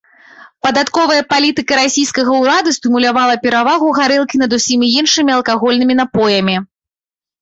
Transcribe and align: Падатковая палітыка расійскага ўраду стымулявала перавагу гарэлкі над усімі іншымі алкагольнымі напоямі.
Падатковая 0.67 1.23
палітыка 1.33 1.73
расійскага 1.81 2.31
ўраду 2.43 2.73
стымулявала 2.77 3.35
перавагу 3.45 3.93
гарэлкі 4.01 4.41
над 4.45 4.51
усімі 4.61 4.87
іншымі 5.03 5.31
алкагольнымі 5.39 5.93
напоямі. 6.05 6.55